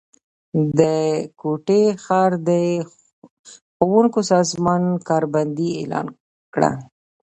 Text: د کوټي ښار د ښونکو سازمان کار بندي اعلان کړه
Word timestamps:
د 0.79 0.81
کوټي 1.41 1.83
ښار 2.03 2.31
د 2.49 2.49
ښونکو 3.79 4.19
سازمان 4.31 4.83
کار 5.07 5.23
بندي 5.33 5.69
اعلان 5.79 6.07
کړه 6.53 6.71